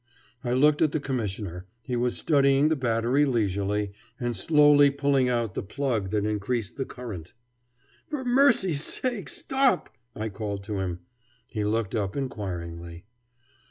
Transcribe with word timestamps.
I 0.43 0.53
looked 0.53 0.81
at 0.81 0.93
the 0.93 0.99
Commissioner. 0.99 1.67
He 1.83 1.95
was 1.95 2.17
studying 2.17 2.69
the 2.69 2.75
battery 2.75 3.23
leisurely, 3.23 3.91
and 4.19 4.35
slowly 4.35 4.89
pulling 4.89 5.29
out 5.29 5.53
the 5.53 5.61
plug 5.61 6.09
that 6.09 6.25
increased 6.25 6.77
the 6.77 6.85
current. 6.85 7.33
"For 8.07 8.25
mercy's 8.25 8.83
sake, 8.83 9.29
stop!" 9.29 9.95
I 10.15 10.29
called 10.29 10.63
to 10.63 10.79
him. 10.79 11.01
He 11.45 11.63
looked 11.63 11.93
up 11.93 12.17
inquiringly. 12.17 13.05